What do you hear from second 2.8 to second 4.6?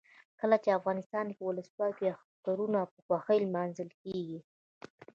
په خوښۍ لمانځل کیږي.